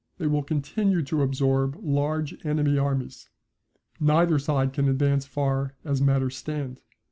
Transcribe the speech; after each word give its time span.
They 0.17 0.25
will 0.25 0.41
continue 0.41 1.03
to 1.03 1.21
absorb 1.21 1.77
large 1.79 2.43
enemy 2.43 2.75
armies. 2.75 3.29
Neither 3.99 4.39
side 4.39 4.73
can 4.73 4.89
advance 4.89 5.27
far 5.27 5.75
as 5.85 6.01
matters 6.01 6.35
stand. 6.35 6.81